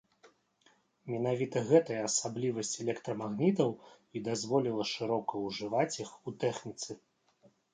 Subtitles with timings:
[1.15, 3.69] Менавіта гэтая асаблівасць электрамагнітаў
[4.17, 6.99] і дазволіла шырока ўжываць іх у тэхніцы.